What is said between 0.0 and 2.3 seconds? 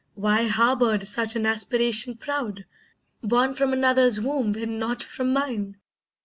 Why harboured such an aspiration